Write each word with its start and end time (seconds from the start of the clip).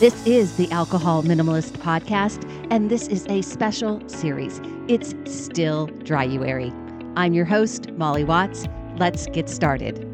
This 0.00 0.26
is 0.26 0.56
the 0.56 0.68
Alcohol 0.72 1.22
Minimalist 1.22 1.74
Podcast, 1.74 2.50
and 2.68 2.90
this 2.90 3.06
is 3.06 3.24
a 3.28 3.42
special 3.42 4.02
series. 4.08 4.60
It's 4.88 5.14
still 5.24 5.86
Dryuary. 5.86 6.74
I'm 7.16 7.32
your 7.32 7.44
host, 7.44 7.92
Molly 7.92 8.24
Watts. 8.24 8.66
Let's 8.96 9.28
get 9.28 9.48
started. 9.48 10.10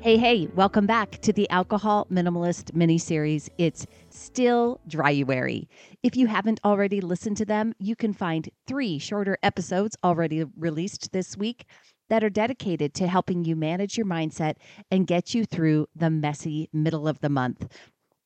Hey, 0.00 0.16
hey, 0.16 0.48
welcome 0.54 0.86
back 0.86 1.20
to 1.20 1.34
the 1.34 1.48
Alcohol 1.50 2.06
Minimalist 2.10 2.74
mini 2.74 2.96
series. 2.96 3.50
It's 3.58 3.86
still 4.08 4.80
Dryuary. 4.88 5.66
If 6.02 6.16
you 6.16 6.26
haven't 6.28 6.60
already 6.64 7.02
listened 7.02 7.36
to 7.36 7.44
them, 7.44 7.74
you 7.78 7.94
can 7.94 8.14
find 8.14 8.48
three 8.66 8.98
shorter 8.98 9.36
episodes 9.42 9.98
already 10.02 10.44
released 10.56 11.12
this 11.12 11.36
week 11.36 11.66
that 12.12 12.22
are 12.22 12.28
dedicated 12.28 12.92
to 12.92 13.06
helping 13.06 13.42
you 13.42 13.56
manage 13.56 13.96
your 13.96 14.04
mindset 14.04 14.56
and 14.90 15.06
get 15.06 15.32
you 15.32 15.46
through 15.46 15.86
the 15.96 16.10
messy 16.10 16.68
middle 16.70 17.08
of 17.08 17.18
the 17.20 17.30
month. 17.30 17.66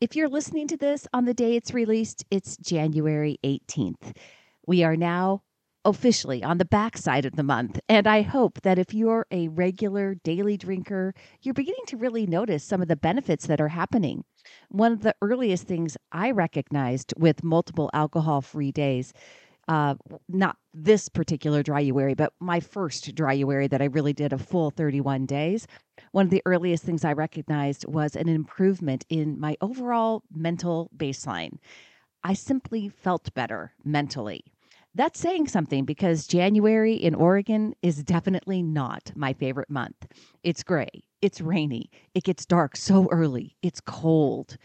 If 0.01 0.17
you're 0.17 0.29
listening 0.29 0.67
to 0.67 0.77
this 0.77 1.07
on 1.13 1.25
the 1.25 1.33
day 1.33 1.55
it's 1.55 1.73
released, 1.73 2.25
it's 2.29 2.57
January 2.57 3.39
18th. 3.45 4.17
We 4.67 4.83
are 4.83 4.97
now 4.97 5.45
officially 5.85 6.43
on 6.43 6.59
the 6.59 6.65
backside 6.65 7.25
of 7.25 7.37
the 7.37 7.45
month. 7.45 7.79
And 7.89 8.09
I 8.09 8.23
hope 8.23 8.61
that 8.63 8.77
if 8.77 8.93
you're 8.93 9.25
a 9.31 9.47
regular 9.47 10.17
daily 10.17 10.57
drinker, 10.57 11.15
you're 11.43 11.55
beginning 11.55 11.87
to 11.87 11.97
really 11.97 12.27
notice 12.27 12.65
some 12.65 12.83
of 12.83 12.89
the 12.89 12.97
benefits 12.97 13.47
that 13.47 13.61
are 13.61 13.69
happening. 13.69 14.25
One 14.69 14.91
of 14.91 15.03
the 15.03 15.15
earliest 15.23 15.69
things 15.69 15.97
I 16.11 16.33
recognized 16.33 17.15
with 17.17 17.45
multiple 17.45 17.89
alcohol 17.95 18.41
free 18.41 18.73
days 18.73 19.13
uh, 19.69 19.95
not 20.29 20.57
this 20.73 21.09
particular 21.09 21.63
dryuary, 21.63 22.17
but 22.17 22.33
my 22.41 22.61
first 22.61 23.15
dryuary 23.15 23.69
that 23.71 23.83
I 23.83 23.87
really 23.87 24.13
did 24.13 24.33
a 24.33 24.39
full 24.39 24.71
31 24.71 25.27
days. 25.27 25.67
One 26.13 26.27
of 26.27 26.31
the 26.31 26.43
earliest 26.47 26.85
things 26.85 27.05
I 27.05 27.13
recognized 27.13 27.87
was 27.87 28.17
an 28.17 28.29
improvement 28.29 29.05
in 29.09 29.41
my 29.41 29.57
overall 29.61 30.23
mental 30.33 30.91
baseline. 30.97 31.59
I 32.23 32.35
simply 32.35 32.89
felt 32.89 33.33
better 33.35 33.73
mentally. 33.85 34.45
That's 34.95 35.21
saying 35.21 35.49
something 35.49 35.85
because 35.85 36.27
January 36.27 36.95
in 36.95 37.15
Oregon 37.15 37.75
is 37.83 38.03
definitely 38.03 38.63
not 38.63 39.13
my 39.15 39.35
favorite 39.35 39.69
month. 39.69 40.07
It's 40.43 40.63
gray, 40.63 41.05
it's 41.21 41.41
rainy, 41.43 41.91
it 42.15 42.25
gets 42.25 42.47
dark 42.47 42.77
so 42.77 43.07
early, 43.11 43.57
it's 43.63 43.81
cold. 43.81 44.57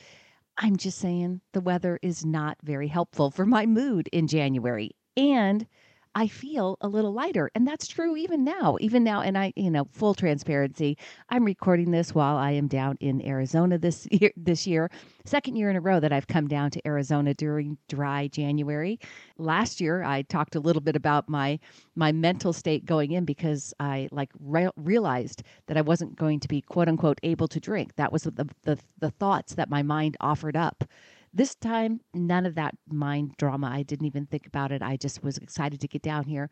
I'm 0.57 0.75
just 0.77 0.99
saying 0.99 1.41
the 1.53 1.61
weather 1.61 1.99
is 2.01 2.25
not 2.25 2.57
very 2.63 2.87
helpful 2.87 3.31
for 3.31 3.45
my 3.45 3.65
mood 3.65 4.09
in 4.11 4.27
January. 4.27 4.91
And 5.17 5.65
I 6.13 6.27
feel 6.27 6.77
a 6.81 6.87
little 6.87 7.13
lighter. 7.13 7.49
And 7.55 7.65
that's 7.65 7.87
true 7.87 8.17
even 8.17 8.43
now. 8.43 8.77
Even 8.79 9.03
now, 9.03 9.21
and 9.21 9.37
I, 9.37 9.53
you 9.55 9.71
know, 9.71 9.87
full 9.91 10.13
transparency, 10.13 10.97
I'm 11.29 11.45
recording 11.45 11.91
this 11.91 12.13
while 12.13 12.35
I 12.37 12.51
am 12.51 12.67
down 12.67 12.97
in 12.99 13.25
Arizona 13.25 13.77
this 13.77 14.07
year 14.11 14.31
this 14.35 14.67
year. 14.67 14.89
Second 15.25 15.55
year 15.55 15.69
in 15.69 15.75
a 15.75 15.81
row 15.81 15.99
that 15.99 16.11
I've 16.11 16.27
come 16.27 16.47
down 16.47 16.71
to 16.71 16.87
Arizona 16.87 17.33
during 17.33 17.77
dry 17.87 18.27
January. 18.27 18.99
Last 19.37 19.79
year 19.79 20.03
I 20.03 20.23
talked 20.23 20.55
a 20.55 20.59
little 20.59 20.81
bit 20.81 20.95
about 20.95 21.29
my 21.29 21.59
my 21.95 22.11
mental 22.11 22.53
state 22.53 22.85
going 22.85 23.11
in 23.11 23.23
because 23.25 23.73
I 23.79 24.09
like 24.11 24.31
re- 24.39 24.69
realized 24.75 25.43
that 25.67 25.77
I 25.77 25.81
wasn't 25.81 26.15
going 26.17 26.39
to 26.41 26.47
be 26.47 26.61
quote 26.61 26.89
unquote 26.89 27.19
able 27.23 27.47
to 27.47 27.59
drink. 27.59 27.95
That 27.95 28.11
was 28.11 28.23
the 28.23 28.49
the, 28.63 28.77
the 28.99 29.11
thoughts 29.11 29.55
that 29.55 29.69
my 29.69 29.81
mind 29.81 30.17
offered 30.19 30.57
up. 30.57 30.83
This 31.33 31.55
time, 31.55 32.01
none 32.13 32.45
of 32.45 32.55
that 32.55 32.75
mind 32.89 33.35
drama. 33.37 33.67
I 33.67 33.83
didn't 33.83 34.05
even 34.05 34.25
think 34.25 34.47
about 34.47 34.71
it. 34.71 34.81
I 34.81 34.97
just 34.97 35.23
was 35.23 35.37
excited 35.37 35.79
to 35.81 35.87
get 35.87 36.01
down 36.01 36.25
here, 36.25 36.49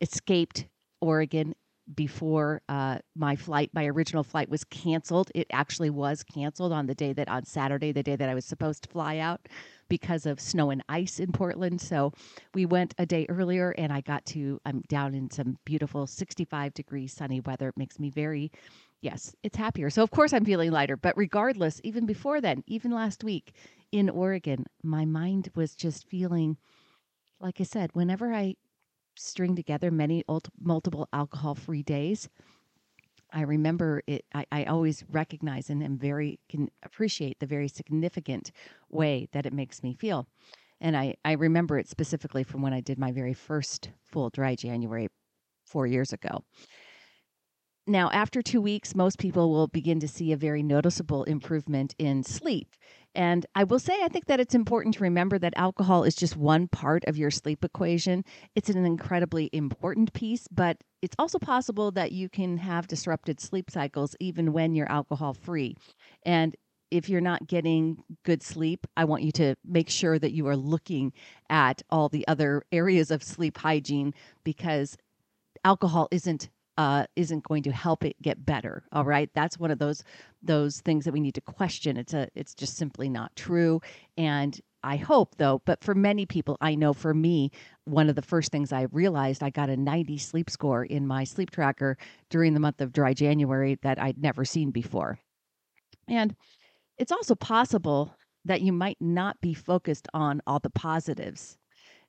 escaped 0.00 0.66
Oregon 1.00 1.54
before 1.94 2.60
uh, 2.68 2.98
my 3.16 3.34
flight, 3.36 3.70
my 3.72 3.86
original 3.86 4.22
flight 4.22 4.48
was 4.48 4.64
canceled. 4.64 5.30
It 5.34 5.46
actually 5.50 5.90
was 5.90 6.22
canceled 6.22 6.72
on 6.72 6.86
the 6.86 6.94
day 6.94 7.12
that, 7.14 7.28
on 7.28 7.44
Saturday, 7.44 7.92
the 7.92 8.02
day 8.02 8.16
that 8.16 8.28
I 8.28 8.34
was 8.34 8.44
supposed 8.44 8.82
to 8.82 8.90
fly 8.90 9.18
out 9.18 9.48
because 9.88 10.26
of 10.26 10.40
snow 10.40 10.70
and 10.70 10.82
ice 10.88 11.18
in 11.18 11.32
Portland. 11.32 11.80
So 11.80 12.12
we 12.54 12.66
went 12.66 12.94
a 12.98 13.06
day 13.06 13.26
earlier 13.28 13.70
and 13.78 13.92
I 13.92 14.02
got 14.02 14.26
to, 14.26 14.60
I'm 14.66 14.82
down 14.88 15.14
in 15.14 15.30
some 15.30 15.56
beautiful 15.64 16.06
65 16.06 16.74
degree 16.74 17.06
sunny 17.06 17.40
weather. 17.40 17.68
It 17.68 17.78
makes 17.78 17.98
me 17.98 18.10
very, 18.10 18.52
yes, 19.00 19.34
it's 19.42 19.56
happier. 19.56 19.88
So 19.88 20.02
of 20.02 20.10
course 20.10 20.34
I'm 20.34 20.44
feeling 20.44 20.70
lighter. 20.70 20.96
But 20.96 21.16
regardless, 21.16 21.80
even 21.84 22.04
before 22.04 22.40
then, 22.42 22.64
even 22.66 22.90
last 22.90 23.24
week, 23.24 23.54
in 23.92 24.10
Oregon, 24.10 24.66
my 24.82 25.04
mind 25.04 25.50
was 25.54 25.74
just 25.74 26.08
feeling, 26.08 26.56
like 27.40 27.60
I 27.60 27.64
said, 27.64 27.90
whenever 27.94 28.32
I 28.32 28.56
string 29.16 29.56
together 29.56 29.90
many 29.90 30.24
multiple 30.60 31.08
alcohol 31.12 31.54
free 31.54 31.82
days, 31.82 32.28
I 33.32 33.42
remember 33.42 34.02
it, 34.06 34.24
I, 34.34 34.46
I 34.50 34.64
always 34.64 35.04
recognize 35.10 35.68
and 35.68 35.82
am 35.82 35.98
very, 35.98 36.40
can 36.48 36.70
appreciate 36.82 37.38
the 37.40 37.46
very 37.46 37.68
significant 37.68 38.52
way 38.88 39.28
that 39.32 39.44
it 39.44 39.52
makes 39.52 39.82
me 39.82 39.94
feel. 39.94 40.26
And 40.80 40.96
I, 40.96 41.16
I 41.24 41.32
remember 41.32 41.78
it 41.78 41.88
specifically 41.88 42.44
from 42.44 42.62
when 42.62 42.72
I 42.72 42.80
did 42.80 42.98
my 42.98 43.12
very 43.12 43.34
first 43.34 43.90
full 44.02 44.30
dry 44.30 44.54
January 44.54 45.08
four 45.64 45.86
years 45.86 46.12
ago. 46.12 46.44
Now, 47.88 48.10
after 48.10 48.42
two 48.42 48.60
weeks, 48.60 48.94
most 48.94 49.18
people 49.18 49.50
will 49.50 49.66
begin 49.66 49.98
to 50.00 50.08
see 50.08 50.30
a 50.30 50.36
very 50.36 50.62
noticeable 50.62 51.24
improvement 51.24 51.94
in 51.98 52.22
sleep. 52.22 52.68
And 53.14 53.46
I 53.54 53.64
will 53.64 53.78
say, 53.78 54.02
I 54.02 54.08
think 54.08 54.26
that 54.26 54.40
it's 54.40 54.54
important 54.54 54.96
to 54.96 55.04
remember 55.04 55.38
that 55.38 55.54
alcohol 55.56 56.04
is 56.04 56.14
just 56.14 56.36
one 56.36 56.68
part 56.68 57.02
of 57.06 57.16
your 57.16 57.30
sleep 57.30 57.64
equation. 57.64 58.26
It's 58.54 58.68
an 58.68 58.84
incredibly 58.84 59.48
important 59.54 60.12
piece, 60.12 60.46
but 60.48 60.76
it's 61.00 61.16
also 61.18 61.38
possible 61.38 61.90
that 61.92 62.12
you 62.12 62.28
can 62.28 62.58
have 62.58 62.88
disrupted 62.88 63.40
sleep 63.40 63.70
cycles 63.70 64.14
even 64.20 64.52
when 64.52 64.74
you're 64.74 64.92
alcohol 64.92 65.32
free. 65.32 65.74
And 66.26 66.54
if 66.90 67.08
you're 67.08 67.22
not 67.22 67.46
getting 67.46 68.02
good 68.22 68.42
sleep, 68.42 68.86
I 68.98 69.06
want 69.06 69.22
you 69.22 69.32
to 69.32 69.54
make 69.64 69.88
sure 69.88 70.18
that 70.18 70.32
you 70.32 70.46
are 70.46 70.56
looking 70.56 71.14
at 71.48 71.80
all 71.88 72.10
the 72.10 72.28
other 72.28 72.64
areas 72.70 73.10
of 73.10 73.22
sleep 73.22 73.56
hygiene 73.56 74.12
because 74.44 74.98
alcohol 75.64 76.08
isn't 76.10 76.50
uh, 76.78 77.04
isn't 77.16 77.42
going 77.42 77.64
to 77.64 77.72
help 77.72 78.04
it 78.04 78.14
get 78.22 78.46
better. 78.46 78.84
All 78.92 79.04
right, 79.04 79.28
that's 79.34 79.58
one 79.58 79.72
of 79.72 79.80
those 79.80 80.04
those 80.40 80.80
things 80.80 81.04
that 81.04 81.12
we 81.12 81.20
need 81.20 81.34
to 81.34 81.40
question. 81.40 81.96
It's 81.96 82.14
a 82.14 82.28
it's 82.36 82.54
just 82.54 82.76
simply 82.76 83.08
not 83.08 83.34
true. 83.34 83.80
And 84.16 84.58
I 84.84 84.96
hope 84.96 85.34
though, 85.38 85.60
but 85.64 85.82
for 85.82 85.94
many 85.96 86.24
people, 86.24 86.56
I 86.60 86.76
know 86.76 86.92
for 86.92 87.12
me, 87.12 87.50
one 87.84 88.08
of 88.08 88.14
the 88.14 88.22
first 88.22 88.52
things 88.52 88.72
I 88.72 88.86
realized 88.92 89.42
I 89.42 89.50
got 89.50 89.70
a 89.70 89.76
90 89.76 90.18
sleep 90.18 90.48
score 90.48 90.84
in 90.84 91.04
my 91.04 91.24
sleep 91.24 91.50
tracker 91.50 91.98
during 92.30 92.54
the 92.54 92.60
month 92.60 92.80
of 92.80 92.92
dry 92.92 93.12
January 93.12 93.76
that 93.82 94.00
I'd 94.00 94.22
never 94.22 94.44
seen 94.44 94.70
before. 94.70 95.18
And 96.06 96.36
it's 96.96 97.12
also 97.12 97.34
possible 97.34 98.14
that 98.44 98.60
you 98.62 98.72
might 98.72 98.98
not 99.00 99.40
be 99.40 99.52
focused 99.52 100.06
on 100.14 100.40
all 100.46 100.60
the 100.60 100.70
positives 100.70 101.58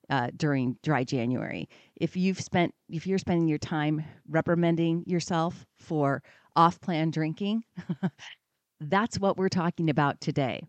uh, 0.10 0.30
during 0.36 0.78
dry 0.84 1.04
January. 1.04 1.70
If 1.96 2.16
you've 2.16 2.40
spent, 2.40 2.74
if 2.90 3.06
you're 3.06 3.18
spending 3.18 3.48
your 3.48 3.58
time 3.58 4.04
reprimanding 4.28 5.04
yourself 5.06 5.66
for 5.78 6.24
off 6.56 6.82
plan 6.82 7.12
drinking, 7.12 7.64
that's 8.80 9.20
what 9.20 9.38
we're 9.38 9.50
talking 9.50 9.90
about 9.90 10.20
today. 10.22 10.64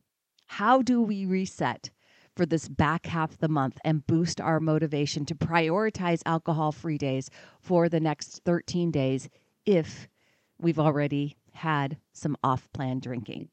How 0.47 0.83
do 0.83 1.01
we 1.01 1.27
reset 1.27 1.91
for 2.37 2.47
this 2.47 2.69
back 2.69 3.07
half 3.07 3.33
of 3.33 3.39
the 3.39 3.49
month 3.49 3.79
and 3.85 4.07
boost 4.07 4.41
our 4.41 4.61
motivation 4.61 5.25
to 5.27 5.35
prioritize 5.35 6.23
alcohol 6.27 6.73
free 6.73 6.99
days 6.99 7.31
for 7.61 7.89
the 7.89 8.01
next 8.01 8.41
13 8.45 8.91
days 8.91 9.29
if 9.67 10.09
we've 10.59 10.79
already 10.79 11.37
had 11.53 11.97
some 12.13 12.37
off 12.43 12.71
plan 12.73 13.01
drinking? 13.01 13.49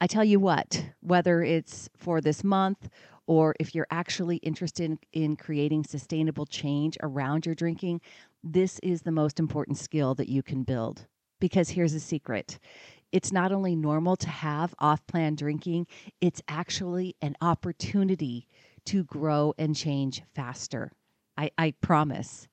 I 0.00 0.08
tell 0.08 0.24
you 0.24 0.40
what, 0.40 0.84
whether 1.00 1.42
it's 1.42 1.88
for 1.96 2.20
this 2.20 2.42
month 2.42 2.88
or 3.26 3.54
if 3.60 3.74
you're 3.74 3.86
actually 3.90 4.36
interested 4.38 4.90
in, 4.90 4.98
in, 5.12 5.36
creating 5.36 5.84
sustainable 5.84 6.46
change 6.46 6.96
around 7.02 7.46
your 7.46 7.54
drinking, 7.54 8.00
this 8.42 8.78
is 8.82 9.02
the 9.02 9.12
most 9.12 9.38
important 9.38 9.78
skill 9.78 10.14
that 10.14 10.28
you 10.28 10.42
can 10.42 10.62
build. 10.62 11.06
Because 11.40 11.70
here's 11.70 11.94
a 11.94 12.00
secret 12.00 12.58
it's 13.12 13.32
not 13.32 13.52
only 13.52 13.76
normal 13.76 14.16
to 14.16 14.28
have 14.28 14.74
off 14.78 15.06
plan 15.06 15.34
drinking, 15.34 15.86
it's 16.20 16.40
actually 16.48 17.14
an 17.20 17.36
opportunity 17.40 18.48
to 18.86 19.04
grow 19.04 19.54
and 19.58 19.76
change 19.76 20.22
faster. 20.34 20.90
I, 21.36 21.50
I 21.58 21.74
promise. 21.80 22.48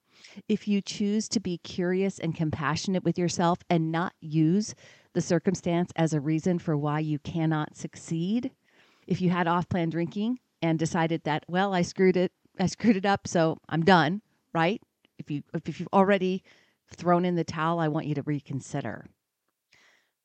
If 0.49 0.67
you 0.67 0.81
choose 0.81 1.29
to 1.29 1.39
be 1.39 1.59
curious 1.59 2.19
and 2.19 2.35
compassionate 2.35 3.03
with 3.05 3.17
yourself 3.17 3.59
and 3.69 3.91
not 3.91 4.13
use 4.19 4.75
the 5.13 5.21
circumstance 5.21 5.91
as 5.95 6.13
a 6.13 6.19
reason 6.19 6.59
for 6.59 6.75
why 6.75 6.99
you 6.99 7.19
cannot 7.19 7.77
succeed, 7.77 8.51
if 9.07 9.21
you 9.21 9.29
had 9.29 9.47
off 9.47 9.69
plan 9.69 9.89
drinking, 9.89 10.39
and 10.61 10.79
decided 10.79 11.23
that 11.23 11.43
well 11.47 11.73
i 11.73 11.81
screwed 11.81 12.17
it 12.17 12.31
i 12.59 12.65
screwed 12.65 12.95
it 12.97 13.05
up 13.05 13.27
so 13.27 13.57
i'm 13.69 13.83
done 13.83 14.21
right? 14.53 14.81
If 15.17 15.29
you 15.29 15.43
if 15.53 15.79
you've 15.79 15.89
already 15.93 16.43
thrown 16.91 17.25
in 17.25 17.35
the 17.35 17.43
towel 17.43 17.79
i 17.79 17.87
want 17.87 18.07
you 18.07 18.15
to 18.15 18.23
reconsider. 18.23 19.05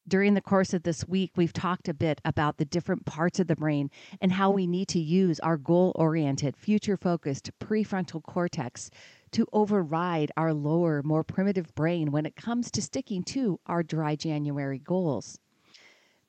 During 0.07 0.35
the 0.35 0.43
course 0.43 0.75
of 0.75 0.83
this 0.83 1.09
week 1.09 1.33
we've 1.35 1.53
talked 1.53 1.89
a 1.89 1.95
bit 1.95 2.21
about 2.25 2.59
the 2.59 2.67
different 2.67 3.07
parts 3.07 3.41
of 3.41 3.47
the 3.47 3.57
brain 3.57 3.91
and 4.21 4.33
how 4.33 4.51
we 4.51 4.67
need 4.67 4.89
to 4.89 4.99
use 4.99 5.41
our 5.41 5.57
goal 5.57 5.93
oriented 5.95 6.57
future 6.57 6.97
focused 6.97 7.51
prefrontal 7.59 8.23
cortex 8.23 8.91
to 9.33 9.47
override 9.53 10.31
our 10.37 10.53
lower 10.53 11.03
more 11.03 11.25
primitive 11.25 11.75
brain 11.75 12.13
when 12.13 12.27
it 12.27 12.37
comes 12.37 12.71
to 12.71 12.83
sticking 12.83 13.23
to 13.25 13.59
our 13.67 13.83
dry 13.83 14.15
january 14.15 14.79
goals 14.79 15.39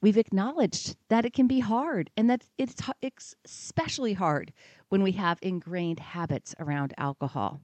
We've 0.05 0.17
acknowledged 0.17 0.97
that 1.09 1.25
it 1.25 1.33
can 1.33 1.47
be 1.47 1.61
hard 1.61 2.11
and 2.15 2.29
that 2.29 2.43
it's, 2.59 3.35
especially 3.43 4.13
hard 4.13 4.53
when 4.89 5.01
we 5.01 5.13
have 5.13 5.39
ingrained 5.41 5.99
habits 5.99 6.53
around 6.59 6.93
alcohol. 6.99 7.59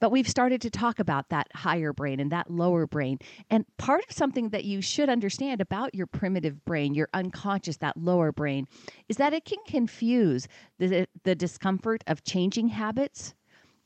But 0.00 0.10
we've 0.10 0.28
started 0.28 0.60
to 0.62 0.68
talk 0.68 0.98
about 0.98 1.28
that 1.28 1.46
higher 1.54 1.92
brain 1.92 2.18
and 2.18 2.32
that 2.32 2.50
lower 2.50 2.88
brain. 2.88 3.20
And 3.48 3.64
part 3.78 4.02
of 4.04 4.10
something 4.10 4.48
that 4.48 4.64
you 4.64 4.82
should 4.82 5.08
understand 5.08 5.60
about 5.60 5.94
your 5.94 6.08
primitive 6.08 6.64
brain, 6.64 6.92
your 6.92 7.08
unconscious, 7.14 7.76
that 7.76 7.96
lower 7.96 8.32
brain, 8.32 8.66
is 9.08 9.16
that 9.18 9.32
it 9.32 9.44
can 9.44 9.60
confuse 9.64 10.48
the, 10.80 11.06
the 11.22 11.36
discomfort 11.36 12.02
of 12.08 12.24
changing 12.24 12.66
habits 12.66 13.32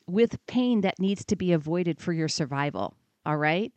with 0.06 0.38
pain 0.46 0.80
that 0.80 0.98
needs 0.98 1.22
to 1.26 1.36
be 1.36 1.52
avoided 1.52 2.00
for 2.00 2.14
your 2.14 2.28
survival. 2.28 2.94
All 3.26 3.36
right? 3.36 3.74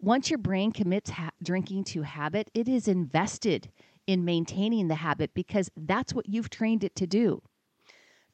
Once 0.00 0.30
your 0.30 0.38
brain 0.38 0.70
commits 0.72 1.10
ha- 1.10 1.30
drinking 1.42 1.84
to 1.84 2.02
habit, 2.02 2.50
it 2.54 2.68
is 2.68 2.88
invested 2.88 3.70
in 4.06 4.24
maintaining 4.24 4.88
the 4.88 4.94
habit 4.96 5.32
because 5.34 5.70
that's 5.76 6.14
what 6.14 6.28
you've 6.28 6.50
trained 6.50 6.84
it 6.84 6.94
to 6.94 7.06
do 7.06 7.42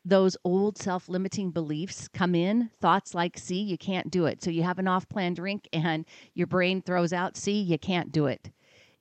those 0.05 0.37
old 0.44 0.76
self 0.76 1.08
limiting 1.08 1.50
beliefs 1.50 2.08
come 2.08 2.34
in, 2.34 2.70
thoughts 2.81 3.14
like, 3.14 3.38
see, 3.38 3.62
you 3.62 3.78
can't 3.78 4.11
do 4.11 4.26
it. 4.26 4.43
So 4.43 4.50
you 4.50 4.62
have 4.62 4.78
an 4.78 4.88
off 4.88 5.08
plan 5.08 5.34
drink 5.34 5.69
and 5.72 6.05
your 6.34 6.46
brain 6.46 6.82
throws 6.82 7.12
out, 7.12 7.37
see, 7.37 7.61
you 7.61 7.78
can't 7.78 8.12
do 8.12 8.26
it. 8.26 8.50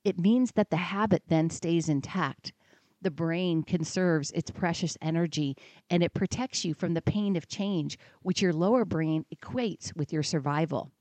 It 0.03 0.19
means 0.19 0.53
that 0.53 0.69
the 0.69 0.77
habit 0.77 1.23
then 1.27 1.49
stays 1.49 1.89
intact. 1.89 2.53
The 3.01 3.11
brain 3.11 3.63
conserves 3.63 4.31
its 4.31 4.49
precious 4.49 4.97
energy 5.01 5.57
and 5.89 6.03
it 6.03 6.13
protects 6.13 6.63
you 6.63 6.73
from 6.73 6.93
the 6.93 7.01
pain 7.01 7.35
of 7.35 7.49
change, 7.49 7.99
which 8.21 8.41
your 8.41 8.53
lower 8.53 8.85
brain 8.85 9.25
equates 9.33 9.93
with 9.95 10.13
your 10.13 10.23
survival. 10.23 10.91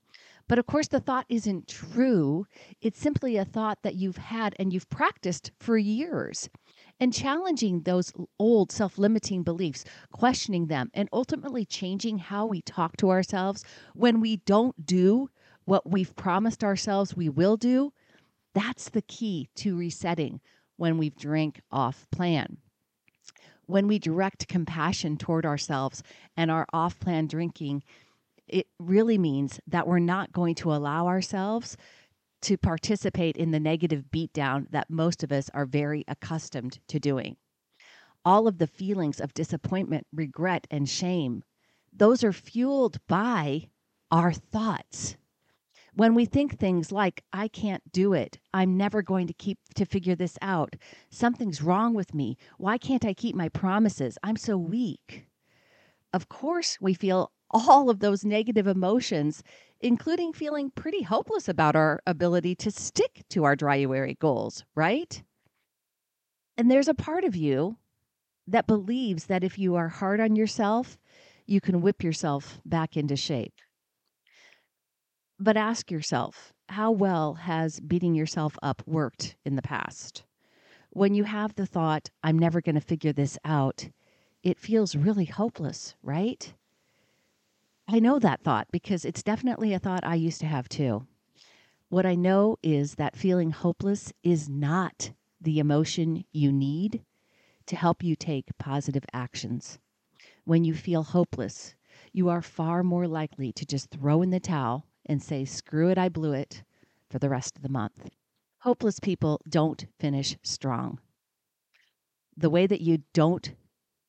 But 0.49 0.59
of 0.59 0.67
course, 0.67 0.89
the 0.89 1.01
thought 1.01 1.27
isn't 1.29 1.69
true. 1.69 2.47
It's 2.81 2.99
simply 2.99 3.37
a 3.37 3.45
thought 3.45 3.79
that 3.83 3.95
you've 3.95 4.17
had 4.19 4.55
and 4.59 4.73
you've 4.73 4.89
practiced 4.91 5.53
for 5.59 5.79
years 5.79 6.49
and 7.01 7.13
challenging 7.13 7.83
those 7.83 8.13
old 8.39 8.71
self 8.71 8.99
limiting 8.99 9.43
beliefs, 9.43 9.85
questioning 10.13 10.67
them, 10.67 10.91
and 10.95 11.09
ultimately 11.13 11.65
changing 11.65 12.19
how 12.19 12.47
we 12.47 12.63
talk 12.63 12.97
to 12.99 13.11
ourselves 13.11 13.65
when 13.95 14.21
we 14.21 14.37
don't 14.39 14.87
do 14.87 15.29
what 15.65 15.91
we've 15.91 16.15
promised 16.17 16.65
ourselves 16.65 17.17
we 17.17 17.29
will 17.29 17.57
do. 17.57 17.93
That's 18.55 18.91
the 18.91 19.03
key 19.03 19.49
to 19.57 19.77
resetting 19.77 20.41
when 20.77 20.99
we've 20.99 21.17
drank 21.17 21.61
off 21.71 22.07
plan. 22.11 22.59
When 23.67 23.87
we 23.87 23.99
direct 23.99 24.49
compassion 24.49 25.17
toward 25.17 25.47
ourselves 25.47 26.03
and 26.37 26.51
our 26.51 26.67
off 26.73 26.99
plan 26.99 27.27
drinking, 27.27 27.83
it 28.53 28.69
really 28.79 29.19
means 29.19 29.59
that 29.67 29.89
we're 29.89 29.99
not 29.99 30.31
going 30.31 30.55
to 30.57 30.73
allow 30.73 31.07
ourselves 31.09 31.77
to 32.43 32.59
participate 32.59 33.37
in 33.37 33.51
the 33.51 33.61
negative 33.61 34.05
beatdown 34.13 34.67
that 34.71 34.91
most 34.91 35.23
of 35.23 35.33
us 35.33 35.49
are 35.55 35.65
very 35.65 36.05
accustomed 36.07 36.79
to 36.89 37.01
doing. 37.01 37.37
All 38.25 38.47
of 38.47 38.59
the 38.59 38.67
feelings 38.67 39.21
of 39.21 39.35
disappointment, 39.35 40.07
regret, 40.13 40.67
and 40.71 40.89
shame, 40.89 41.43
those 41.93 42.23
are 42.23 42.33
fueled 42.33 42.99
by 43.09 43.69
our 44.11 44.33
thoughts. 44.33 45.17
When 45.95 46.15
we 46.15 46.25
think 46.25 46.59
things 46.59 46.91
like, 46.91 47.23
I 47.33 47.49
can't 47.49 47.83
do 47.93 48.13
it, 48.13 48.39
I'm 48.55 48.77
never 48.77 49.03
going 49.03 49.27
to 49.27 49.35
keep 49.35 49.59
to 49.75 49.85
figure 49.85 50.15
this 50.15 50.39
out, 50.41 50.75
something's 51.11 51.63
wrong 51.63 51.95
with 51.95 52.15
me, 52.15 52.37
why 52.59 52.79
can't 52.79 53.05
I 53.05 53.15
keep 53.15 53.35
my 53.35 53.49
promises, 53.49 54.19
I'm 54.23 54.37
so 54.37 54.57
weak. 54.57 55.27
Of 56.13 56.29
course, 56.29 56.79
we 56.81 56.95
feel 56.95 57.33
all 57.53 57.91
of 57.91 58.01
those 58.01 58.25
negative 58.25 58.67
emotions 58.67 59.43
including 59.83 60.33
feeling 60.33 60.71
pretty 60.71 61.03
hopeless 61.03 61.49
about 61.49 61.75
our 61.75 62.01
ability 62.07 62.55
to 62.55 62.71
stick 62.71 63.25
to 63.29 63.45
our 63.45 63.57
Dryuary 63.57 64.19
goals, 64.19 64.65
right? 64.75 65.23
And 66.57 66.71
there's 66.71 66.89
a 66.89 66.95
part 66.95 67.25
of 67.25 67.35
you 67.35 67.77
that 68.47 68.67
believes 68.67 69.27
that 69.27 69.45
if 69.45 69.59
you 69.59 69.75
are 69.75 69.89
hard 69.89 70.21
on 70.21 70.37
yourself, 70.37 70.99
you 71.47 71.61
can 71.61 71.81
whip 71.81 72.03
yourself 72.03 72.61
back 72.65 72.97
into 72.97 73.17
shape. 73.17 73.55
But 75.39 75.57
ask 75.57 75.91
yourself, 75.91 76.53
how 76.69 76.93
well 76.93 77.35
has 77.35 77.81
beating 77.81 78.15
yourself 78.15 78.57
up 78.63 78.83
worked 78.87 79.37
in 79.45 79.57
the 79.57 79.63
past? 79.63 80.23
When 80.91 81.15
you 81.15 81.25
have 81.25 81.55
the 81.55 81.67
thought, 81.67 82.11
I'm 82.23 82.39
never 82.39 82.61
going 82.61 82.77
to 82.77 82.81
figure 82.81 83.13
this 83.13 83.39
out, 83.45 83.89
it 84.45 84.59
feels 84.59 84.95
really 84.95 85.25
hopeless, 85.25 85.97
right? 86.03 86.55
I 87.95 87.99
know 87.99 88.19
that 88.21 88.43
thought 88.43 88.69
because 88.73 89.05
it's 89.05 89.23
definitely 89.23 89.75
a 89.75 89.79
thought 89.79 90.03
I 90.03 90.15
used 90.15 90.41
to 90.41 90.47
have 90.47 90.67
too. 90.67 91.07
What 91.91 92.07
I 92.07 92.15
know 92.15 92.57
is 92.63 92.95
that 92.95 93.19
feeling 93.19 93.51
hopeless 93.51 94.15
is 94.23 94.49
not 94.49 95.11
the 95.39 95.59
emotion 95.59 96.25
you 96.33 96.51
need 96.51 97.05
to 97.67 97.77
help 97.77 98.03
you 98.03 98.17
take 98.17 98.57
positive 98.57 99.05
actions. 99.13 99.79
When 100.47 100.65
you 100.65 100.73
feel 100.73 101.03
hopeless, 101.03 101.75
you 102.15 102.31
are 102.31 102.41
far 102.41 102.83
more 102.83 103.07
likely 103.07 103.53
to 103.53 103.67
just 103.67 103.91
throw 103.91 104.23
in 104.23 104.31
the 104.31 104.41
towel 104.41 104.87
and 105.05 105.23
say, 105.23 105.45
screw 105.45 105.91
it, 105.91 105.99
I 105.99 106.09
blew 106.09 106.33
it 106.33 106.63
for 107.11 107.19
the 107.19 107.29
rest 107.29 107.57
of 107.57 107.63
the 107.63 107.69
month. 107.69 108.09
Hopeless 108.61 109.01
people 109.01 109.39
don't 109.47 109.85
finish 110.01 110.39
strong. 110.43 110.99
The 112.39 112.49
way 112.49 112.67
that 112.67 112.81
you 112.81 113.03
don't 113.13 113.55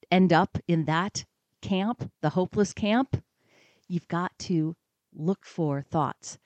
end 0.09 0.31
up 0.31 0.57
in 0.69 0.85
that 0.85 1.25
camp, 1.61 2.09
the 2.21 2.29
hopeless 2.29 2.71
camp, 2.71 3.21
You've 3.87 4.07
got 4.07 4.37
to 4.39 4.75
look 5.13 5.45
for 5.45 5.81
thoughts 5.81 6.37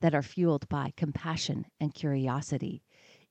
that 0.00 0.14
are 0.14 0.22
fueled 0.22 0.68
by 0.68 0.92
compassion 0.96 1.66
and 1.80 1.94
curiosity. 1.94 2.82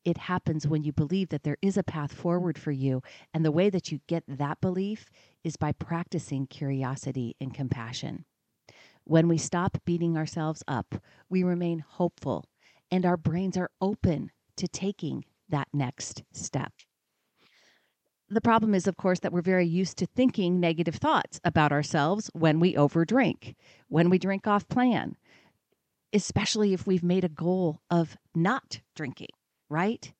It 0.03 0.17
happens 0.17 0.67
when 0.67 0.83
you 0.83 0.91
believe 0.91 1.29
that 1.29 1.43
there 1.43 1.57
is 1.61 1.77
a 1.77 1.83
path 1.83 2.13
forward 2.13 2.57
for 2.57 2.71
you. 2.71 3.01
And 3.33 3.43
the 3.43 3.51
way 3.51 3.69
that 3.69 3.91
you 3.91 3.99
get 4.07 4.23
that 4.27 4.61
belief 4.61 5.09
is 5.43 5.57
by 5.57 5.71
practicing 5.71 6.47
curiosity 6.47 7.35
and 7.41 7.53
compassion. 7.53 8.25
When 9.03 9.27
we 9.27 9.37
stop 9.37 9.77
beating 9.85 10.17
ourselves 10.17 10.63
up, 10.67 10.95
we 11.29 11.43
remain 11.43 11.79
hopeful 11.79 12.45
and 12.91 13.05
our 13.05 13.17
brains 13.17 13.57
are 13.57 13.71
open 13.81 14.31
to 14.57 14.67
taking 14.67 15.25
that 15.49 15.67
next 15.73 16.23
step. 16.31 16.71
The 18.29 18.41
problem 18.41 18.73
is, 18.73 18.87
of 18.87 18.97
course, 18.97 19.19
that 19.19 19.31
we're 19.31 19.41
very 19.41 19.67
used 19.67 19.97
to 19.97 20.07
thinking 20.07 20.59
negative 20.59 20.95
thoughts 20.95 21.39
about 21.43 21.71
ourselves 21.71 22.31
when 22.33 22.59
we 22.59 22.73
overdrink, 22.73 23.55
when 23.87 24.09
we 24.09 24.17
drink 24.17 24.47
off 24.47 24.67
plan, 24.67 25.15
especially 26.11 26.73
if 26.73 26.87
we've 26.87 27.03
made 27.03 27.23
a 27.23 27.29
goal 27.29 27.81
of 27.91 28.17
not 28.33 28.81
drinking, 28.95 29.29
right? 29.69 30.11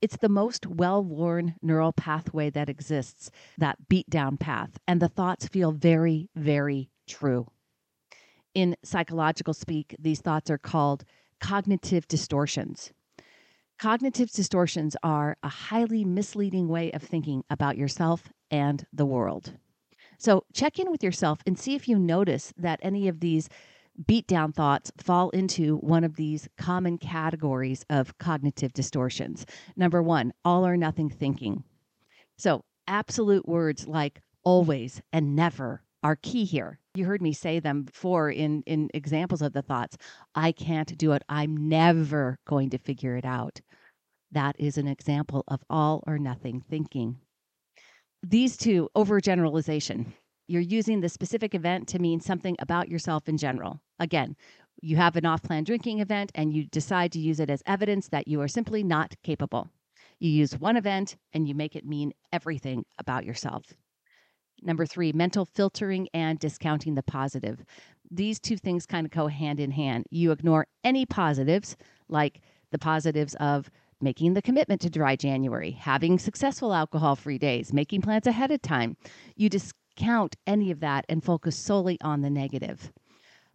It's 0.00 0.16
the 0.16 0.30
most 0.30 0.66
well 0.66 1.04
worn 1.04 1.56
neural 1.60 1.92
pathway 1.92 2.48
that 2.50 2.70
exists, 2.70 3.30
that 3.58 3.88
beat 3.88 4.08
down 4.08 4.38
path, 4.38 4.78
and 4.86 5.00
the 5.00 5.08
thoughts 5.08 5.46
feel 5.46 5.72
very, 5.72 6.30
very 6.34 6.90
true. 7.06 7.48
In 8.54 8.76
psychological 8.82 9.52
speak, 9.52 9.94
these 9.98 10.20
thoughts 10.20 10.50
are 10.50 10.58
called 10.58 11.04
cognitive 11.38 12.08
distortions. 12.08 12.92
Cognitive 13.78 14.30
distortions 14.30 14.96
are 15.02 15.36
a 15.42 15.48
highly 15.48 16.02
misleading 16.02 16.66
way 16.66 16.90
of 16.92 17.02
thinking 17.02 17.44
about 17.50 17.76
yourself 17.76 18.32
and 18.50 18.86
the 18.90 19.04
world. 19.04 19.52
So 20.18 20.44
check 20.54 20.78
in 20.78 20.90
with 20.90 21.04
yourself 21.04 21.40
and 21.46 21.58
see 21.58 21.74
if 21.74 21.86
you 21.86 21.98
notice 21.98 22.54
that 22.56 22.80
any 22.80 23.06
of 23.06 23.20
these 23.20 23.50
beat 24.06 24.26
down 24.26 24.52
thoughts 24.52 24.90
fall 24.96 25.28
into 25.30 25.76
one 25.76 26.04
of 26.04 26.16
these 26.16 26.48
common 26.56 26.96
categories 26.96 27.84
of 27.90 28.16
cognitive 28.16 28.72
distortions. 28.72 29.44
Number 29.76 30.02
one, 30.02 30.32
all 30.42 30.66
or 30.66 30.78
nothing 30.78 31.10
thinking. 31.10 31.62
So 32.38 32.64
absolute 32.86 33.46
words 33.46 33.86
like 33.86 34.22
always 34.42 35.02
and 35.12 35.36
never 35.36 35.82
are 36.02 36.16
key 36.16 36.44
here. 36.44 36.78
You 36.94 37.04
heard 37.04 37.20
me 37.20 37.32
say 37.32 37.60
them 37.60 37.82
before 37.82 38.30
in, 38.30 38.62
in 38.62 38.88
examples 38.94 39.42
of 39.42 39.52
the 39.52 39.62
thoughts. 39.62 39.98
I 40.34 40.52
can't 40.52 40.96
do 40.96 41.12
it. 41.12 41.22
I'm 41.28 41.68
never 41.68 42.38
going 42.46 42.70
to 42.70 42.78
figure 42.78 43.16
it 43.16 43.24
out. 43.24 43.60
That 44.32 44.56
is 44.58 44.76
an 44.76 44.88
example 44.88 45.44
of 45.48 45.62
all 45.70 46.02
or 46.06 46.18
nothing 46.18 46.62
thinking. 46.68 47.18
These 48.22 48.56
two, 48.56 48.88
overgeneralization. 48.96 50.12
You're 50.48 50.62
using 50.62 51.00
the 51.00 51.08
specific 51.08 51.54
event 51.54 51.88
to 51.88 51.98
mean 51.98 52.20
something 52.20 52.56
about 52.58 52.88
yourself 52.88 53.28
in 53.28 53.36
general. 53.36 53.80
Again, 53.98 54.36
you 54.80 54.96
have 54.96 55.16
an 55.16 55.26
off 55.26 55.42
plan 55.42 55.64
drinking 55.64 56.00
event 56.00 56.32
and 56.34 56.52
you 56.52 56.64
decide 56.66 57.12
to 57.12 57.18
use 57.18 57.40
it 57.40 57.50
as 57.50 57.62
evidence 57.66 58.08
that 58.08 58.28
you 58.28 58.40
are 58.40 58.48
simply 58.48 58.82
not 58.82 59.14
capable. 59.22 59.68
You 60.18 60.30
use 60.30 60.58
one 60.58 60.76
event 60.76 61.16
and 61.32 61.48
you 61.48 61.54
make 61.54 61.76
it 61.76 61.84
mean 61.84 62.12
everything 62.32 62.84
about 62.98 63.24
yourself. 63.24 63.74
Number 64.62 64.86
three, 64.86 65.12
mental 65.12 65.44
filtering 65.44 66.08
and 66.14 66.38
discounting 66.38 66.94
the 66.94 67.02
positive. 67.02 67.64
These 68.10 68.40
two 68.40 68.56
things 68.56 68.86
kind 68.86 69.06
of 69.06 69.12
go 69.12 69.26
hand 69.26 69.60
in 69.60 69.70
hand. 69.70 70.06
You 70.10 70.32
ignore 70.32 70.66
any 70.82 71.04
positives, 71.04 71.76
like 72.08 72.40
the 72.70 72.78
positives 72.78 73.34
of 73.36 73.70
making 74.00 74.34
the 74.34 74.42
commitment 74.42 74.80
to 74.82 74.90
dry 74.90 75.16
January, 75.16 75.70
having 75.70 76.18
successful 76.18 76.74
alcohol 76.74 77.16
free 77.16 77.38
days, 77.38 77.72
making 77.72 78.02
plans 78.02 78.26
ahead 78.26 78.50
of 78.50 78.60
time. 78.62 78.96
You 79.36 79.48
discount 79.48 80.36
any 80.46 80.70
of 80.70 80.80
that 80.80 81.06
and 81.08 81.24
focus 81.24 81.56
solely 81.56 81.98
on 82.00 82.20
the 82.20 82.30
negative. 82.30 82.92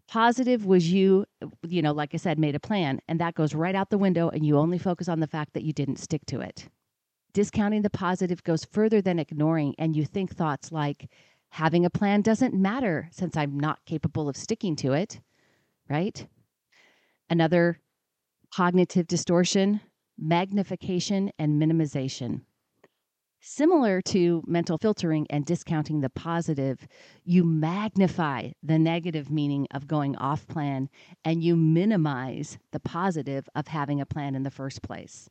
Positive 0.08 0.66
was 0.66 0.92
you, 0.92 1.26
you 1.66 1.82
know, 1.82 1.94
like 1.94 2.14
I 2.14 2.18
said, 2.18 2.38
made 2.38 2.56
a 2.56 2.60
plan, 2.60 3.00
and 3.08 3.20
that 3.20 3.36
goes 3.36 3.56
right 3.56 3.76
out 3.76 3.90
the 3.90 3.98
window, 3.98 4.30
and 4.30 4.46
you 4.46 4.58
only 4.58 4.78
focus 4.78 5.08
on 5.08 5.20
the 5.20 5.28
fact 5.28 5.54
that 5.54 5.64
you 5.64 5.72
didn't 5.72 6.00
stick 6.00 6.26
to 6.26 6.42
it. 6.42 6.68
Discounting 7.34 7.82
the 7.82 7.90
positive 7.90 8.44
goes 8.44 8.66
further 8.66 9.02
than 9.02 9.20
ignoring, 9.20 9.74
and 9.78 9.96
you 9.96 10.06
think 10.06 10.36
thoughts 10.36 10.72
like, 10.72 11.10
having 11.50 11.86
a 11.86 11.90
plan 11.90 12.22
doesn't 12.22 12.54
matter 12.54 13.10
since 13.12 13.38
I'm 13.38 13.60
not 13.60 13.86
capable 13.86 14.28
of 14.28 14.36
sticking 14.36 14.76
to 14.78 14.94
it, 14.94 15.22
right? 15.90 16.28
Another 17.30 17.80
cognitive 18.54 19.08
distortion, 19.08 19.80
magnification, 20.22 21.32
and 21.40 21.62
minimization. 21.62 22.42
Similar 23.44 24.02
to 24.04 24.44
mental 24.46 24.78
filtering 24.78 25.26
and 25.32 25.44
discounting 25.44 26.02
the 26.02 26.12
positive, 26.12 26.88
you 27.24 27.44
magnify 27.44 28.52
the 28.62 28.78
negative 28.78 29.32
meaning 29.32 29.68
of 29.72 29.88
going 29.88 30.16
off 30.18 30.48
plan 30.48 30.90
and 31.26 31.44
you 31.44 31.56
minimize 31.56 32.60
the 32.72 32.80
positive 32.80 33.50
of 33.56 33.68
having 33.68 34.00
a 34.00 34.06
plan 34.06 34.36
in 34.36 34.44
the 34.44 34.52
first 34.52 34.84
place. 34.84 35.28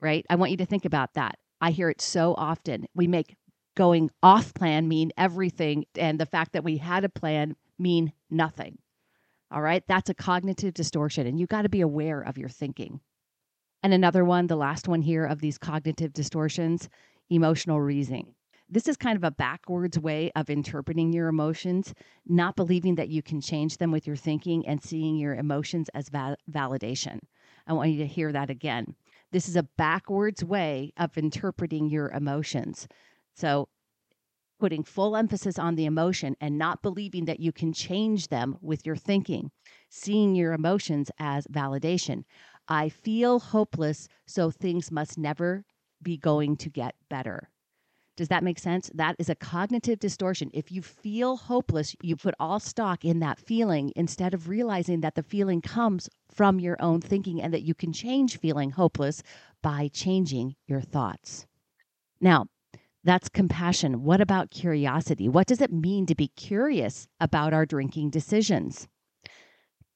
Right? 0.00 0.26
I 0.28 0.36
want 0.36 0.50
you 0.50 0.58
to 0.58 0.66
think 0.66 0.84
about 0.84 1.14
that. 1.14 1.38
I 1.62 1.70
hear 1.70 1.88
it 1.88 2.02
so 2.02 2.34
often. 2.36 2.86
We 2.94 3.06
make 3.06 3.36
going 3.74 4.10
off 4.22 4.52
plan 4.52 4.86
mean 4.86 5.10
everything, 5.16 5.86
and 5.96 6.20
the 6.20 6.26
fact 6.26 6.52
that 6.52 6.62
we 6.62 6.76
had 6.76 7.04
a 7.04 7.08
plan 7.08 7.56
mean 7.78 8.12
nothing. 8.28 8.76
All 9.50 9.62
right? 9.62 9.82
That's 9.88 10.10
a 10.10 10.14
cognitive 10.14 10.74
distortion, 10.74 11.26
and 11.26 11.40
you 11.40 11.46
got 11.46 11.62
to 11.62 11.70
be 11.70 11.80
aware 11.80 12.20
of 12.20 12.36
your 12.36 12.50
thinking. 12.50 13.00
And 13.84 13.92
another 13.92 14.24
one, 14.24 14.46
the 14.46 14.56
last 14.56 14.88
one 14.88 15.02
here 15.02 15.26
of 15.26 15.42
these 15.42 15.58
cognitive 15.58 16.14
distortions, 16.14 16.88
emotional 17.28 17.82
reasoning. 17.82 18.34
This 18.66 18.88
is 18.88 18.96
kind 18.96 19.14
of 19.14 19.24
a 19.24 19.30
backwards 19.30 19.98
way 19.98 20.32
of 20.34 20.48
interpreting 20.48 21.12
your 21.12 21.28
emotions, 21.28 21.92
not 22.26 22.56
believing 22.56 22.94
that 22.94 23.10
you 23.10 23.22
can 23.22 23.42
change 23.42 23.76
them 23.76 23.92
with 23.92 24.06
your 24.06 24.16
thinking 24.16 24.66
and 24.66 24.82
seeing 24.82 25.18
your 25.18 25.34
emotions 25.34 25.90
as 25.92 26.08
va- 26.08 26.38
validation. 26.50 27.18
I 27.66 27.74
want 27.74 27.90
you 27.90 27.98
to 27.98 28.06
hear 28.06 28.32
that 28.32 28.48
again. 28.48 28.96
This 29.32 29.50
is 29.50 29.56
a 29.56 29.68
backwards 29.76 30.42
way 30.42 30.94
of 30.96 31.18
interpreting 31.18 31.90
your 31.90 32.08
emotions. 32.08 32.88
So, 33.34 33.68
putting 34.58 34.82
full 34.82 35.14
emphasis 35.14 35.58
on 35.58 35.74
the 35.74 35.84
emotion 35.84 36.34
and 36.40 36.56
not 36.56 36.80
believing 36.80 37.26
that 37.26 37.40
you 37.40 37.52
can 37.52 37.72
change 37.72 38.28
them 38.28 38.56
with 38.62 38.86
your 38.86 38.96
thinking, 38.96 39.50
seeing 39.90 40.34
your 40.34 40.54
emotions 40.54 41.10
as 41.18 41.46
validation. 41.48 42.24
I 42.68 42.88
feel 42.88 43.38
hopeless, 43.38 44.08
so 44.26 44.50
things 44.50 44.90
must 44.90 45.18
never 45.18 45.64
be 46.02 46.16
going 46.16 46.56
to 46.56 46.70
get 46.70 46.94
better. 47.08 47.50
Does 48.16 48.28
that 48.28 48.44
make 48.44 48.60
sense? 48.60 48.90
That 48.94 49.16
is 49.18 49.28
a 49.28 49.34
cognitive 49.34 49.98
distortion. 49.98 50.50
If 50.54 50.70
you 50.70 50.82
feel 50.82 51.36
hopeless, 51.36 51.96
you 52.00 52.14
put 52.14 52.34
all 52.38 52.60
stock 52.60 53.04
in 53.04 53.18
that 53.20 53.40
feeling 53.40 53.92
instead 53.96 54.34
of 54.34 54.48
realizing 54.48 55.00
that 55.00 55.16
the 55.16 55.22
feeling 55.22 55.60
comes 55.60 56.08
from 56.30 56.60
your 56.60 56.76
own 56.80 57.00
thinking 57.00 57.42
and 57.42 57.52
that 57.52 57.62
you 57.62 57.74
can 57.74 57.92
change 57.92 58.38
feeling 58.38 58.70
hopeless 58.70 59.22
by 59.62 59.88
changing 59.88 60.54
your 60.68 60.80
thoughts. 60.80 61.46
Now, 62.20 62.46
that's 63.02 63.28
compassion. 63.28 64.04
What 64.04 64.20
about 64.20 64.50
curiosity? 64.50 65.28
What 65.28 65.48
does 65.48 65.60
it 65.60 65.72
mean 65.72 66.06
to 66.06 66.14
be 66.14 66.28
curious 66.28 67.08
about 67.20 67.52
our 67.52 67.66
drinking 67.66 68.10
decisions? 68.10 68.86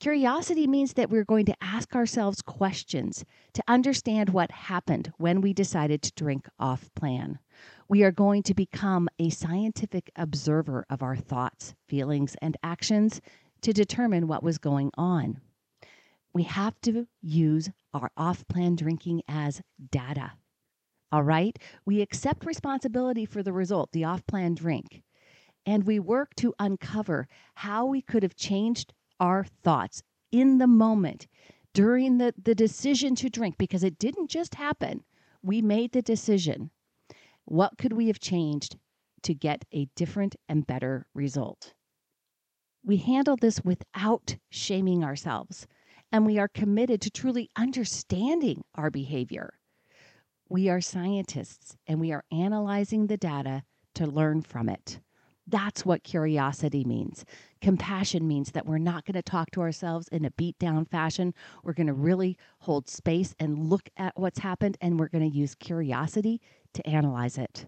Curiosity 0.00 0.69
means 0.69 0.93
that 0.93 1.11
we're 1.11 1.25
going 1.25 1.47
to 1.47 1.57
ask 1.61 1.97
ourselves 1.97 2.40
questions 2.40 3.25
to 3.52 3.62
understand 3.67 4.31
what 4.31 4.52
happened 4.52 5.12
when 5.17 5.40
we 5.40 5.52
decided 5.52 6.02
to 6.02 6.12
drink 6.12 6.49
off 6.61 6.88
plan. 6.95 7.40
We 7.88 8.05
are 8.05 8.12
going 8.12 8.45
to 8.45 8.55
become 8.55 9.09
a 9.19 9.31
scientific 9.31 10.12
observer 10.14 10.87
of 10.88 11.02
our 11.02 11.17
thoughts, 11.17 11.75
feelings, 11.88 12.37
and 12.40 12.57
actions 12.62 13.21
to 13.62 13.73
determine 13.73 14.28
what 14.28 14.45
was 14.45 14.59
going 14.59 14.93
on. 14.97 15.40
We 16.33 16.45
have 16.45 16.81
to 16.83 17.09
use 17.21 17.69
our 17.93 18.12
off 18.17 18.47
plan 18.47 18.76
drinking 18.76 19.23
as 19.26 19.62
data. 19.90 20.35
All 21.11 21.25
right? 21.25 21.59
We 21.85 22.02
accept 22.02 22.47
responsibility 22.47 23.25
for 23.25 23.43
the 23.43 23.52
result, 23.52 23.90
the 23.90 24.05
off 24.05 24.25
plan 24.28 24.55
drink, 24.55 25.02
and 25.67 25.83
we 25.85 25.99
work 25.99 26.37
to 26.37 26.55
uncover 26.61 27.26
how 27.55 27.87
we 27.87 28.00
could 28.00 28.23
have 28.23 28.37
changed 28.37 28.93
our 29.21 29.45
thoughts 29.45 30.03
in 30.31 30.59
the 30.59 30.67
moment 30.67 31.27
during 31.75 32.19
the, 32.19 32.35
the 32.43 32.55
decision 32.55 33.15
to 33.17 33.31
drink 33.31 33.57
because 33.59 33.85
it 33.85 33.99
didn't 33.99 34.31
just 34.31 34.55
happen. 34.57 35.05
We 35.43 35.63
made 35.63 35.93
the 35.93 36.03
decision. 36.03 36.71
What 37.45 37.79
could 37.79 37.93
we 37.93 38.09
have 38.09 38.21
changed 38.21 38.77
to 39.23 39.35
get 39.35 39.65
a 39.73 39.87
different 39.95 40.37
and 40.49 40.67
better 40.67 41.07
result? 41.15 41.75
We 42.85 42.97
handle 42.99 43.37
this 43.37 43.61
without 43.65 44.37
shaming 44.51 45.05
ourselves, 45.05 45.67
and 46.11 46.25
we 46.25 46.39
are 46.39 46.49
committed 46.49 47.01
to 47.03 47.11
truly 47.11 47.51
understanding 47.57 48.65
our 48.75 48.91
behavior. 48.91 49.59
We 50.49 50.69
are 50.69 50.81
scientists 50.81 51.77
and 51.87 52.01
we 52.01 52.13
are 52.13 52.25
analyzing 52.33 53.07
the 53.07 53.19
data 53.19 53.65
to 53.95 54.07
learn 54.07 54.43
from 54.43 54.69
it. 54.69 55.01
That's 55.50 55.87
what 55.87 56.05
curiosity 56.05 56.85
means. 56.85 57.25
Compassion 57.62 58.28
means 58.28 58.50
that 58.52 58.67
we're 58.67 58.76
not 58.76 59.07
going 59.07 59.14
to 59.14 59.23
talk 59.23 59.50
to 59.52 59.62
ourselves 59.62 60.07
in 60.09 60.26
a 60.26 60.31
beat 60.33 60.59
down 60.59 60.85
fashion. 60.85 61.33
We're 61.64 61.73
going 61.73 61.87
to 61.87 61.95
really 61.95 62.37
hold 62.59 62.87
space 62.87 63.35
and 63.40 63.59
look 63.59 63.88
at 63.97 64.12
what's 64.17 64.40
happened, 64.40 64.76
and 64.83 65.00
we're 65.00 65.09
going 65.09 65.28
to 65.28 65.37
use 65.37 65.55
curiosity 65.55 66.43
to 66.75 66.87
analyze 66.87 67.38
it. 67.38 67.64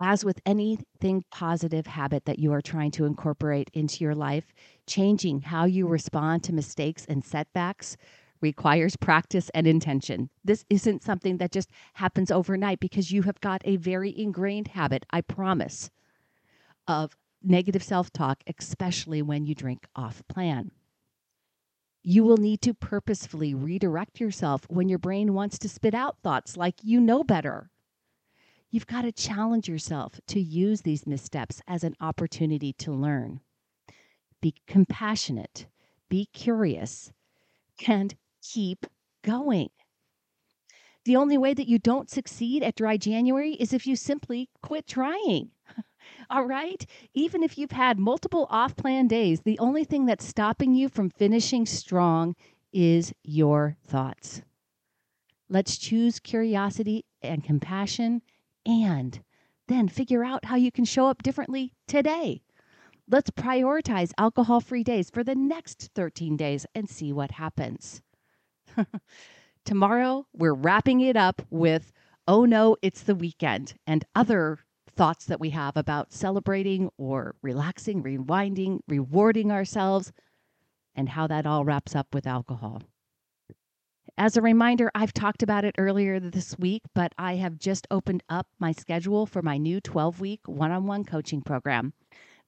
As 0.00 0.22
with 0.22 0.38
anything 0.44 1.24
positive 1.30 1.86
habit 1.86 2.26
that 2.26 2.38
you 2.38 2.52
are 2.52 2.60
trying 2.60 2.90
to 2.92 3.06
incorporate 3.06 3.70
into 3.72 4.04
your 4.04 4.14
life, 4.14 4.52
changing 4.86 5.40
how 5.40 5.64
you 5.64 5.88
respond 5.88 6.44
to 6.44 6.52
mistakes 6.52 7.06
and 7.08 7.24
setbacks 7.24 7.96
requires 8.42 8.96
practice 8.96 9.50
and 9.54 9.66
intention. 9.66 10.28
This 10.44 10.66
isn't 10.68 11.02
something 11.02 11.38
that 11.38 11.52
just 11.52 11.70
happens 11.94 12.30
overnight 12.30 12.80
because 12.80 13.10
you 13.10 13.22
have 13.22 13.40
got 13.40 13.62
a 13.64 13.76
very 13.76 14.16
ingrained 14.16 14.68
habit, 14.68 15.06
I 15.10 15.22
promise 15.22 15.90
of 16.88 17.16
negative 17.42 17.82
self 17.82 18.12
talk, 18.12 18.42
especially 18.46 19.22
when 19.22 19.46
you 19.46 19.54
drink 19.54 19.86
off 19.94 20.26
plan. 20.26 20.72
You 22.02 22.24
will 22.24 22.38
need 22.38 22.62
to 22.62 22.74
purposefully 22.74 23.54
redirect 23.54 24.18
yourself 24.18 24.62
when 24.68 24.88
your 24.88 24.98
brain 24.98 25.34
wants 25.34 25.58
to 25.58 25.68
spit 25.68 25.94
out 25.94 26.18
thoughts 26.22 26.56
like 26.56 26.76
you 26.82 27.00
know 27.00 27.22
better. 27.22 27.70
You've 28.70 28.86
got 28.86 29.02
to 29.02 29.12
challenge 29.12 29.68
yourself 29.68 30.20
to 30.28 30.40
use 30.40 30.82
these 30.82 31.06
missteps 31.06 31.62
as 31.66 31.84
an 31.84 31.94
opportunity 32.00 32.72
to 32.74 32.92
learn. 32.92 33.40
Be 34.40 34.54
compassionate, 34.66 35.66
be 36.08 36.26
curious, 36.32 37.12
and 37.86 38.14
keep 38.42 38.86
going. 39.22 39.70
The 41.04 41.16
only 41.16 41.38
way 41.38 41.54
that 41.54 41.68
you 41.68 41.78
don't 41.78 42.10
succeed 42.10 42.62
at 42.62 42.76
dry 42.76 42.96
January 42.98 43.52
is 43.54 43.72
if 43.72 43.86
you 43.86 43.96
simply 43.96 44.50
quit 44.62 44.86
trying. 44.86 45.50
All 46.30 46.44
right. 46.44 46.84
Even 47.14 47.42
if 47.42 47.58
you've 47.58 47.72
had 47.72 47.98
multiple 47.98 48.46
off 48.50 48.76
plan 48.76 49.06
days, 49.06 49.40
the 49.40 49.58
only 49.58 49.84
thing 49.84 50.06
that's 50.06 50.26
stopping 50.26 50.74
you 50.74 50.88
from 50.88 51.10
finishing 51.10 51.66
strong 51.66 52.34
is 52.72 53.12
your 53.24 53.76
thoughts. 53.86 54.42
Let's 55.48 55.78
choose 55.78 56.20
curiosity 56.20 57.06
and 57.22 57.42
compassion 57.42 58.22
and 58.66 59.20
then 59.66 59.88
figure 59.88 60.24
out 60.24 60.44
how 60.44 60.56
you 60.56 60.70
can 60.70 60.84
show 60.84 61.06
up 61.06 61.22
differently 61.22 61.72
today. 61.86 62.42
Let's 63.10 63.30
prioritize 63.30 64.12
alcohol 64.18 64.60
free 64.60 64.84
days 64.84 65.08
for 65.08 65.24
the 65.24 65.34
next 65.34 65.90
13 65.94 66.36
days 66.36 66.66
and 66.74 66.88
see 66.88 67.12
what 67.12 67.32
happens. 67.32 68.02
Tomorrow, 69.64 70.26
we're 70.34 70.54
wrapping 70.54 71.00
it 71.00 71.16
up 71.16 71.42
with 71.50 71.92
Oh 72.26 72.44
No, 72.44 72.76
It's 72.82 73.02
the 73.02 73.14
Weekend 73.14 73.74
and 73.86 74.04
other 74.14 74.58
thoughts 74.98 75.26
that 75.26 75.38
we 75.38 75.50
have 75.50 75.76
about 75.76 76.12
celebrating 76.12 76.90
or 76.98 77.36
relaxing, 77.40 78.02
rewinding, 78.02 78.80
rewarding 78.88 79.52
ourselves, 79.52 80.12
and 80.96 81.08
how 81.10 81.28
that 81.28 81.46
all 81.46 81.64
wraps 81.64 81.94
up 81.94 82.12
with 82.12 82.26
alcohol. 82.26 82.82
As 84.18 84.36
a 84.36 84.42
reminder, 84.42 84.90
I've 84.96 85.12
talked 85.12 85.44
about 85.44 85.64
it 85.64 85.76
earlier 85.78 86.18
this 86.18 86.58
week, 86.58 86.82
but 86.92 87.12
I 87.16 87.36
have 87.36 87.60
just 87.60 87.86
opened 87.92 88.24
up 88.28 88.48
my 88.58 88.72
schedule 88.72 89.24
for 89.24 89.40
my 89.40 89.56
new 89.56 89.80
12 89.80 90.18
week 90.18 90.40
one 90.46 90.72
on 90.72 90.88
one 90.88 91.04
coaching 91.04 91.42
program. 91.42 91.92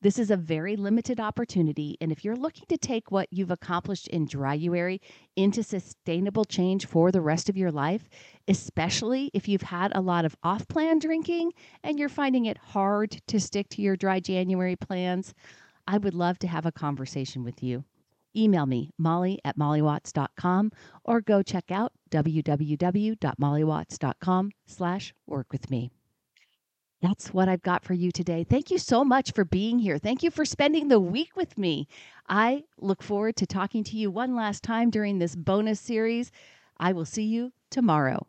This 0.03 0.19
is 0.19 0.31
a 0.31 0.37
very 0.37 0.77
limited 0.77 1.21
opportunity, 1.21 1.99
and 2.01 2.11
if 2.11 2.25
you're 2.25 2.35
looking 2.35 2.65
to 2.71 2.79
take 2.79 3.11
what 3.11 3.29
you've 3.31 3.51
accomplished 3.51 4.09
in 4.09 4.27
Dryuary 4.27 4.99
into 5.37 5.63
sustainable 5.63 6.47
change 6.47 6.87
for 6.87 7.13
the 7.13 7.21
rest 7.21 7.51
of 7.51 7.57
your 7.59 7.71
life, 7.71 8.09
especially 8.49 9.31
if 9.35 9.47
you've 9.47 9.61
had 9.61 9.95
a 9.95 10.01
lot 10.01 10.25
of 10.25 10.35
off 10.43 10.67
plan 10.69 11.01
drinking 11.01 11.53
and 11.85 11.99
you're 11.99 12.09
finding 12.09 12.47
it 12.47 12.57
hard 12.57 13.21
to 13.27 13.39
stick 13.39 13.69
to 13.69 13.83
your 13.83 13.95
dry 13.95 14.21
January 14.21 14.75
plans, 14.75 15.35
I 15.87 15.99
would 15.99 16.15
love 16.15 16.39
to 16.39 16.49
have 16.49 16.65
a 16.65 16.73
conversation 16.73 17.45
with 17.45 17.63
you. 17.63 17.85
Email 18.35 18.65
me, 18.65 18.93
molly 18.97 19.39
at 19.45 19.59
mollywatts.com, 19.59 20.73
or 21.05 21.21
go 21.21 21.43
check 21.43 21.71
out 21.71 21.93
www.mollywatts.com 22.11 24.51
slash 24.67 25.15
work 25.27 25.53
with 25.53 25.71
me. 25.71 25.91
That's 27.03 27.33
what 27.33 27.49
I've 27.49 27.63
got 27.63 27.83
for 27.83 27.95
you 27.95 28.13
today. 28.13 28.45
Thank 28.45 28.71
you 28.71 28.79
so 28.79 29.05
much 29.05 29.33
for 29.33 29.45
being 29.45 29.79
here. 29.79 29.99
Thank 29.99 30.23
you 30.23 30.31
for 30.31 30.45
spending 30.45 30.89
the 30.89 31.01
week 31.01 31.35
with 31.35 31.57
me. 31.57 31.89
I 32.29 32.65
look 32.79 33.03
forward 33.03 33.37
to 33.37 33.47
talking 33.47 33.85
to 33.85 33.97
you 33.97 34.11
one 34.11 34.35
last 34.35 34.63
time 34.63 34.91
during 34.91 35.19
this 35.19 35.35
bonus 35.35 35.81
series. 35.81 36.31
I 36.79 36.93
will 36.93 37.07
see 37.07 37.25
you 37.25 37.53
tomorrow. 37.71 38.27